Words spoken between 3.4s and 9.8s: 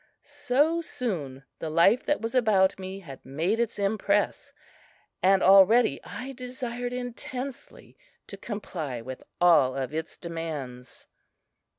its impress, and already I desired intensely to comply with all